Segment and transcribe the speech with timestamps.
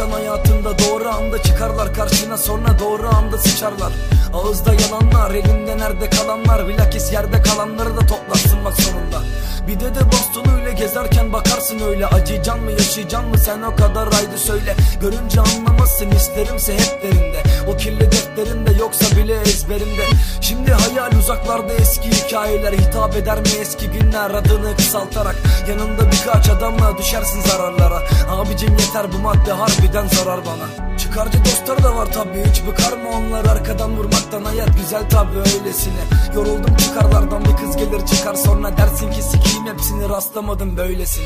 [0.00, 3.92] insan hayatında doğru anda çıkarlar karşına sonra doğru anda sıçarlar.
[4.34, 9.22] Ağızda yalanlar elinde nerede kalanlar bilakis yerde kalanları da toplarsın bak sonunda
[9.66, 12.06] Bir de de bastonuyla gezerken bakarsın öyle.
[12.06, 14.76] Acıyacan mı yaşayacan mı sen o kadar haydi söyle.
[15.00, 17.42] Görünce anlamazsın isterimse hep derinde.
[17.68, 20.04] O kirli defterinde yoksa bile ezberinde
[20.40, 22.72] Şimdi hayal uzaklarda eski hikayeler.
[22.72, 25.36] Hitap eder mi eski günler adını kısaltarak?
[25.68, 28.02] Yanında birkaç adamla düşersin zararlara.
[28.30, 30.96] Abicim yeter bu madde harbiden zarar bana.
[30.98, 36.02] Çıkarcı dostlar da var tabi hiç bıkar mı onlar arkadan vurmaktan hayat güzel tabi öylesine.
[36.34, 39.49] Yoruldum çıkarlardan bir kız gelir çıkar sonra dersin ki sikiyim
[39.80, 41.24] hepsini rastlamadım böylesine.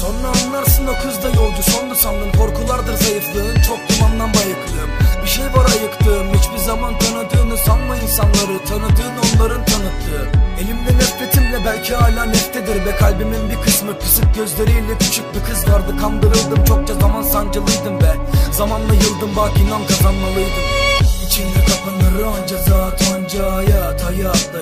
[0.00, 2.32] Sonra anlarsın o kız da yolcu sondu sandın.
[2.38, 4.90] Korkulardır zayıflığın çok dumandan bayıklığım.
[5.22, 8.64] Bir şey var ayıktığım hiçbir zaman tanıdığını sanma insanları.
[8.68, 10.38] Tanıdığın onların tanıttığı.
[10.60, 12.96] Elimde nefretimle belki hala neftedir be.
[12.96, 15.96] Kalbimin bir kısmı Kısık gözleriyle küçük bir kız vardı.
[16.00, 18.16] Kandırıldım çokça zaman sancılıydım be.
[18.52, 20.64] Zamanla yıldım bak inan kazanmalıydım.
[21.26, 24.58] İçinde kapanır onca zat onca hayat Hayatta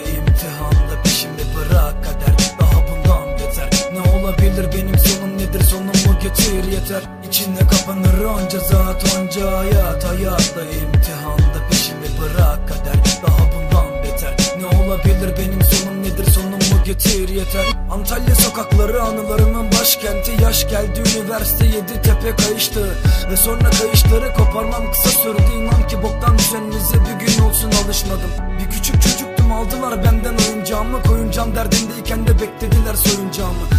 [4.30, 4.72] olabilir.
[4.72, 5.62] Benim sonum nedir?
[5.64, 6.72] Sonumu getir.
[6.72, 7.02] Yeter.
[7.28, 10.04] İçinde kapanır onca zat onca hayat.
[10.04, 12.68] Hayatta imtihanda peşimi bırak.
[12.68, 14.36] Kader Daha bundan beter.
[14.60, 15.36] Ne olabilir?
[15.38, 16.32] Benim sonum nedir?
[16.32, 17.28] Sonumu getir.
[17.28, 17.66] Yeter.
[17.90, 20.42] Antalya sokakları anılarımın başkenti.
[20.42, 22.96] Yaş geldi üniversite yedi tepe kayıştı.
[23.30, 25.52] Ve sonra kayışları koparmam kısa sürdü.
[25.56, 28.30] İnan ki boktan düzeninize bir gün olsun alışmadım.
[28.58, 31.02] Bir küçük çocuktum aldılar benden oyuncağımı.
[31.02, 33.69] Koyuncağım derdindeyken de beklediler soyuncağımı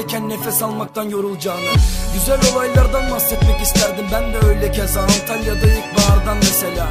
[0.00, 1.70] Başındayken nefes almaktan yorulacağını
[2.14, 4.06] Güzel olaylardan bahsetmek isterdim.
[4.12, 6.86] Ben de öyle keza Antalya'da ilkbahardan mesela.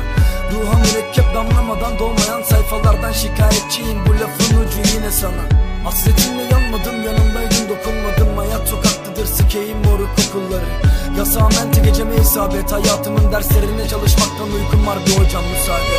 [0.52, 4.06] Ruha mürekkep damlamadan doğmayan sayfalardan şikayetçiyim.
[4.08, 5.44] Bu lafın ucu yine sana.
[5.84, 8.38] Hasretinle yanmadım yanımdaydın dokunmadım.
[8.38, 10.70] Hayat sokaktadır sikeyim moruk okulları
[11.18, 12.72] Yasağın enti geceme isabet.
[12.72, 15.99] Hayatımın derslerine çalışmaktan uykum var bir hocam müsaade